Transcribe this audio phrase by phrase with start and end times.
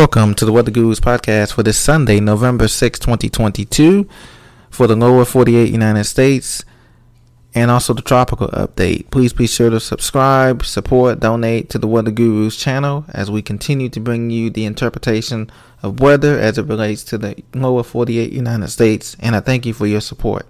[0.00, 4.08] Welcome to the Weather Gurus podcast for this Sunday, November 6, 2022,
[4.70, 6.64] for the lower 48 United States
[7.54, 9.10] and also the tropical update.
[9.10, 13.90] Please be sure to subscribe, support, donate to the Weather Gurus channel as we continue
[13.90, 15.50] to bring you the interpretation
[15.82, 19.18] of weather as it relates to the lower 48 United States.
[19.20, 20.46] And I thank you for your support.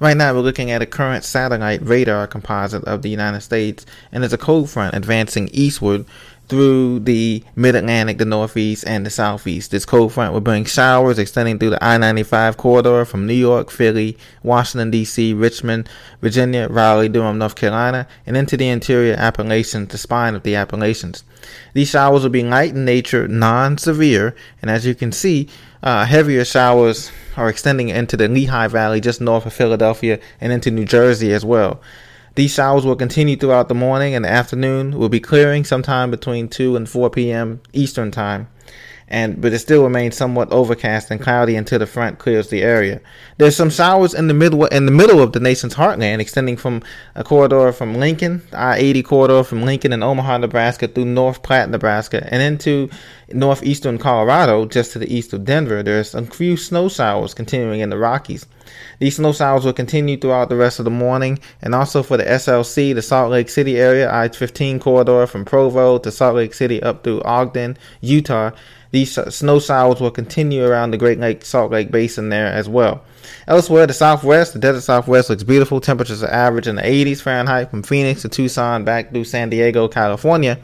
[0.00, 4.24] Right now, we're looking at a current satellite radar composite of the United States, and
[4.24, 6.06] it's a cold front advancing eastward
[6.48, 9.70] through the mid Atlantic, the Northeast, and the Southeast.
[9.70, 13.70] This cold front will bring showers extending through the I 95 corridor from New York,
[13.70, 15.88] Philly, Washington, D.C., Richmond,
[16.20, 21.24] Virginia, Raleigh, Durham, North Carolina, and into the interior Appalachians, the spine of the Appalachians.
[21.72, 25.48] These showers will be light in nature, non severe, and as you can see,
[25.82, 30.70] uh, heavier showers are extending into the Lehigh Valley just north of Philadelphia and into
[30.70, 31.80] New Jersey as well.
[32.34, 34.98] These showers will continue throughout the morning and the afternoon.
[34.98, 37.60] Will be clearing sometime between 2 and 4 p.m.
[37.72, 38.48] Eastern Time
[39.08, 43.00] and but it still remains somewhat overcast and cloudy until the front clears the area.
[43.38, 46.82] There's some showers in the middle in the middle of the nation's heartland, extending from
[47.14, 52.26] a corridor from Lincoln, I-80 corridor from Lincoln and Omaha, Nebraska, through North Platte, Nebraska,
[52.32, 52.88] and into
[53.32, 55.82] northeastern Colorado, just to the east of Denver.
[55.82, 58.46] There's a few snow showers continuing in the Rockies.
[58.98, 62.24] These snow showers will continue throughout the rest of the morning, and also for the
[62.24, 67.04] SLC, the Salt Lake City area, I-15 corridor from Provo to Salt Lake City up
[67.04, 68.52] through Ogden, Utah.
[68.94, 73.02] These snow showers will continue around the Great Lake Salt Lake Basin there as well.
[73.48, 75.80] Elsewhere, the Southwest, the desert Southwest looks beautiful.
[75.80, 79.88] Temperatures are average in the 80s Fahrenheit from Phoenix to Tucson back through San Diego,
[79.88, 80.60] California.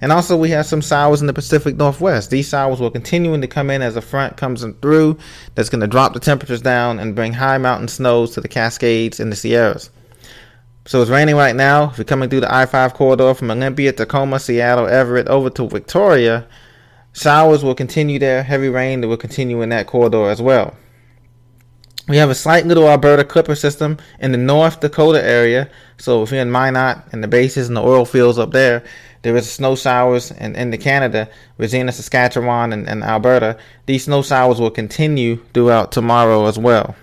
[0.00, 2.30] And also, we have some showers in the Pacific Northwest.
[2.30, 5.18] These showers will continue to come in as the front comes in through.
[5.54, 9.20] That's going to drop the temperatures down and bring high mountain snows to the Cascades
[9.20, 9.90] and the Sierras.
[10.86, 11.90] So it's raining right now.
[11.90, 15.68] If you're coming through the I 5 corridor from Olympia, Tacoma, Seattle, Everett, over to
[15.68, 16.46] Victoria,
[17.16, 18.42] Showers will continue there.
[18.42, 20.76] Heavy rain that will continue in that corridor as well.
[22.08, 25.70] We have a slight little Alberta clipper system in the North Dakota area.
[25.96, 28.84] So if you're in Minot and the bases and the oil fields up there,
[29.22, 33.58] there is snow showers in, in the Canada, Regina, Saskatchewan, and, and Alberta.
[33.86, 36.94] These snow showers will continue throughout tomorrow as well.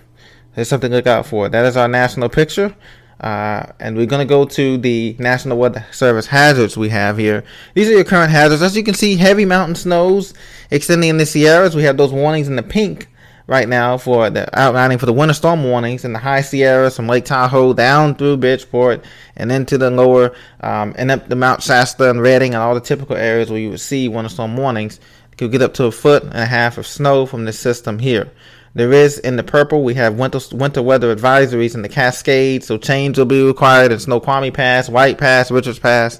[0.53, 1.49] There's something to look out for.
[1.49, 2.75] That is our national picture.
[3.23, 7.45] Uh, and we're going to go to the National Weather Service hazards we have here.
[7.73, 8.61] These are your current hazards.
[8.61, 10.33] As you can see, heavy mountain snows
[10.69, 11.73] extending in the Sierras.
[11.73, 13.07] We have those warnings in the pink
[13.47, 17.07] right now for the outlining for the winter storm warnings in the high Sierras from
[17.07, 19.05] Lake Tahoe down through Bridgeport
[19.37, 22.81] and into the lower um, and up the Mount Shasta and Redding and all the
[22.81, 24.99] typical areas where you would see winter storm warnings.
[25.37, 28.29] Could get up to a foot and a half of snow from this system here.
[28.75, 32.77] There is in the purple, we have winter winter weather advisories in the Cascades, so
[32.77, 36.19] change will be required in Snoqualmie Pass, White Pass, Richards Pass,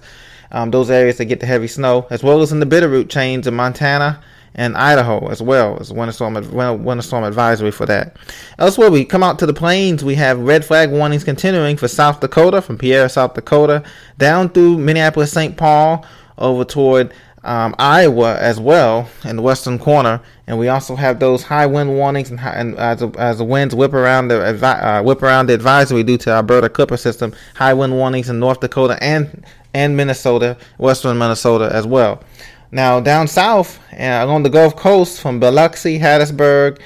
[0.51, 3.47] um, those areas that get the heavy snow, as well as in the Bitterroot chains
[3.47, 4.21] in Montana
[4.55, 8.17] and Idaho as well as winter storm winter storm advisory for that.
[8.59, 10.03] Elsewhere, we come out to the plains.
[10.03, 13.83] We have red flag warnings continuing for South Dakota from Pierre, South Dakota,
[14.17, 15.57] down through Minneapolis, St.
[15.57, 16.05] Paul,
[16.37, 21.43] over toward um, Iowa as well in the western corner, and we also have those
[21.43, 25.21] high wind warnings and, high, and as, as the winds whip around the uh, whip
[25.21, 29.45] around the advisory due to Alberta Clipper system, high wind warnings in North Dakota and
[29.73, 32.23] and Minnesota, western Minnesota as well.
[32.71, 36.79] Now down south uh, along the Gulf Coast from Biloxi, Hattiesburg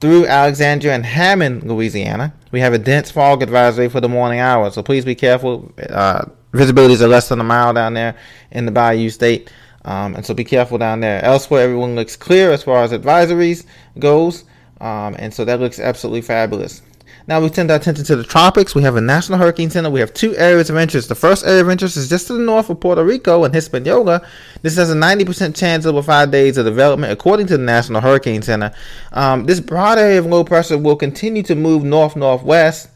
[0.00, 4.74] through Alexandria and Hammond, Louisiana, we have a dense fog advisory for the morning hours.
[4.74, 5.72] So please be careful.
[5.88, 8.14] Uh, visibilities are less than a mile down there
[8.50, 9.50] in the Bayou State.
[9.84, 11.22] Um, and so be careful down there.
[11.24, 13.66] Elsewhere, everyone looks clear as far as advisories
[13.98, 14.44] goes.
[14.80, 16.82] Um, and so that looks absolutely fabulous.
[17.26, 18.74] Now we turn our attention to the tropics.
[18.74, 19.88] We have a National Hurricane Center.
[19.88, 21.08] We have two areas of interest.
[21.08, 24.26] The first area of interest is just to the north of Puerto Rico and Hispaniola.
[24.60, 28.42] This has a 90% chance over five days of development, according to the National Hurricane
[28.42, 28.74] Center.
[29.12, 32.90] Um, this broad area of low pressure will continue to move north northwest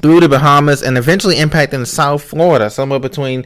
[0.00, 3.44] through the Bahamas and eventually impacting South Florida, somewhere between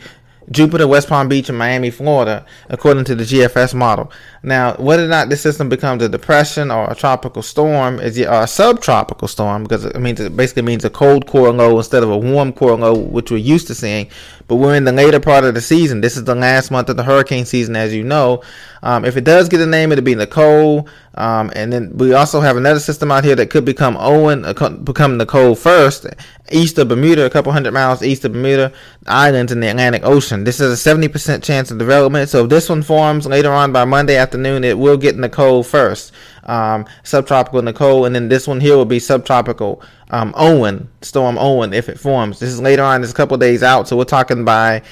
[0.50, 4.12] Jupiter, West Palm Beach, and Miami, Florida, according to the GFS model.
[4.42, 8.46] Now, whether or not this system becomes a depression or a tropical storm is a
[8.46, 12.18] subtropical storm because it means it basically means a cold core low instead of a
[12.18, 14.08] warm core low, which we're used to seeing.
[14.48, 16.00] But we're in the later part of the season.
[16.00, 18.42] This is the last month of the hurricane season, as you know.
[18.82, 20.88] Um, if it does get a name, it'll be Nicole.
[21.14, 24.52] Um, and then we also have another system out here that could become Owen, uh,
[24.52, 26.06] become Nicole first,
[26.52, 28.72] east of Bermuda, a couple hundred miles east of Bermuda
[29.06, 30.44] Islands in the Atlantic Ocean.
[30.44, 32.28] This is a 70% chance of development.
[32.28, 36.12] So if this one forms later on by Monday afternoon, it will get Nicole first
[36.46, 41.72] um, subtropical Nicole, and then this one here will be subtropical um, Owen, Storm Owen,
[41.72, 42.38] if it forms.
[42.38, 44.82] This is later on, it's a couple days out, so we're talking by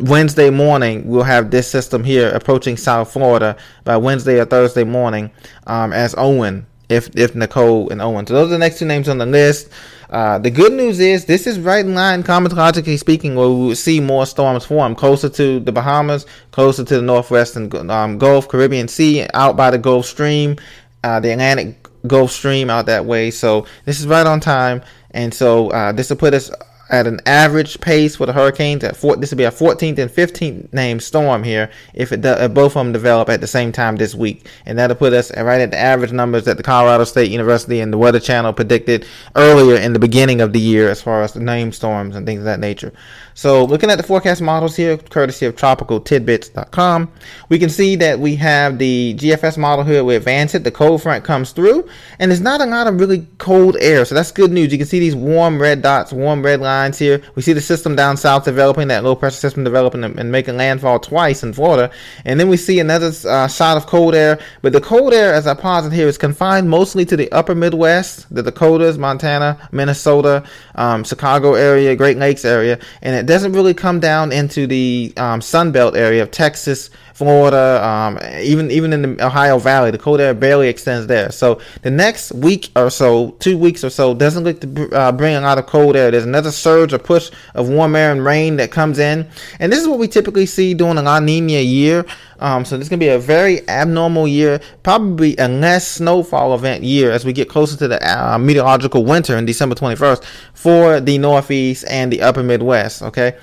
[0.00, 5.30] Wednesday morning, we'll have this system here approaching South Florida by Wednesday or Thursday morning
[5.66, 8.26] um, as Owen, if if Nicole and Owen.
[8.26, 9.70] So those are the next two names on the list.
[10.10, 13.76] Uh, the good news is this is right in line, climatologically speaking, where we will
[13.76, 18.88] see more storms form closer to the Bahamas, closer to the northwestern um, Gulf, Caribbean
[18.88, 20.56] Sea, out by the Gulf Stream,
[21.04, 23.30] uh, the Atlantic Gulf Stream out that way.
[23.30, 26.50] So this is right on time, and so uh, this will put us
[26.90, 30.10] at an average pace for the hurricanes at four, this will be a 14th and
[30.10, 33.96] 15th name storm here if it if both of them develop at the same time
[33.96, 34.46] this week.
[34.64, 37.92] And that'll put us right at the average numbers that the Colorado State University and
[37.92, 39.06] the Weather Channel predicted
[39.36, 42.40] earlier in the beginning of the year as far as the name storms and things
[42.40, 42.92] of that nature.
[43.34, 47.12] So looking at the forecast models here courtesy of tropicaltidbits.com
[47.48, 51.02] we can see that we have the GFS model here we advance it the cold
[51.02, 51.88] front comes through
[52.18, 54.04] and there's not a lot of really cold air.
[54.04, 54.72] So that's good news.
[54.72, 57.20] You can see these warm red dots warm red lines lines here.
[57.34, 60.98] We see the system down south developing, that low pressure system developing and making landfall
[61.00, 61.90] twice in Florida.
[62.24, 64.38] And then we see another uh, shot of cold air.
[64.62, 68.32] But the cold air, as I posit here, is confined mostly to the upper Midwest,
[68.34, 70.44] the Dakotas, Montana, Minnesota,
[70.74, 72.78] um, Chicago area, Great Lakes area.
[73.02, 77.84] And it doesn't really come down into the um, Sun Belt area of Texas, Florida,
[77.84, 81.32] um, even even in the Ohio Valley, the cold air barely extends there.
[81.32, 85.34] So the next week or so, two weeks or so, doesn't look to uh, bring
[85.34, 86.12] a lot of cold air.
[86.12, 89.26] There's another surge or push of warm air and rain that comes in,
[89.58, 92.04] and this is what we typically see during a La Nina year.
[92.40, 96.84] Um, so this is gonna be a very abnormal year, probably a less snowfall event
[96.84, 100.22] year as we get closer to the uh, meteorological winter in December 21st
[100.54, 103.02] for the Northeast and the Upper Midwest.
[103.02, 103.36] Okay.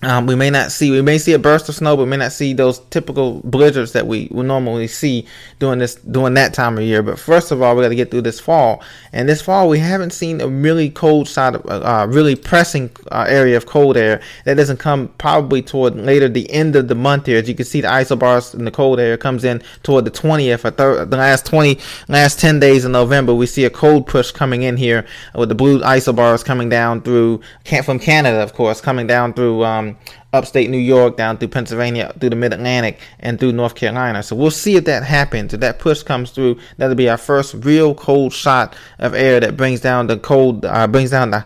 [0.00, 2.18] Um, we may not see we may see a burst of snow, but we may
[2.18, 5.26] not see those typical blizzards that we would normally see
[5.58, 7.02] during this during that time of year.
[7.02, 8.80] But first of all, we got to get through this fall,
[9.12, 13.26] and this fall we haven't seen a really cold side of uh, really pressing uh,
[13.28, 17.26] area of cold air that doesn't come probably toward later the end of the month
[17.26, 17.38] here.
[17.38, 20.64] As you can see, the isobars and the cold air comes in toward the 20th
[20.64, 23.34] or thir- the last 20 last 10 days in November.
[23.34, 25.04] We see a cold push coming in here
[25.34, 27.40] with the blue isobars coming down through
[27.82, 29.64] from Canada, of course, coming down through.
[29.64, 29.87] Um,
[30.32, 34.22] upstate New York down through Pennsylvania, through the Mid Atlantic, and through North Carolina.
[34.22, 35.54] So we'll see if that happens.
[35.54, 39.56] If that push comes through, that'll be our first real cold shot of air that
[39.56, 41.44] brings down the cold, uh, brings down the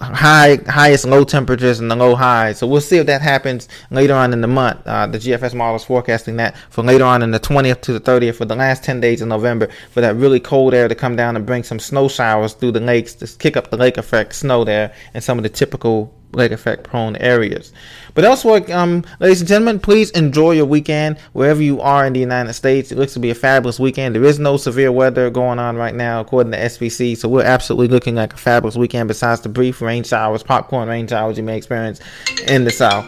[0.00, 2.58] high highest low temperatures and the low highs.
[2.58, 4.86] So we'll see if that happens later on in the month.
[4.86, 8.00] Uh, the GFS model is forecasting that for later on in the 20th to the
[8.00, 11.16] 30th for the last 10 days of November for that really cold air to come
[11.16, 14.34] down and bring some snow showers through the lakes to kick up the lake effect
[14.34, 17.72] snow there and some of the typical lake effect prone areas.
[18.14, 22.20] But elsewhere, um, ladies and gentlemen, please enjoy your weekend wherever you are in the
[22.20, 22.92] United States.
[22.92, 24.14] It looks to be a fabulous weekend.
[24.14, 27.16] There is no severe weather going on right now, according to SPC.
[27.16, 29.08] So we're absolutely looking like a fabulous weekend.
[29.08, 32.00] Besides the brief rain showers, popcorn rain showers you may experience
[32.46, 33.06] in the south.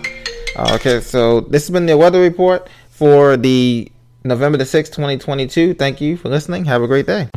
[0.56, 3.90] Okay, so this has been the weather report for the
[4.25, 5.75] November the 6th, 2022.
[5.75, 6.64] Thank you for listening.
[6.67, 7.28] Have a great day.